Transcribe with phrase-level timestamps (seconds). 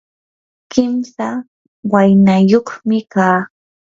[0.71, 1.27] kimsa
[1.91, 3.39] waynayuqmi kaa.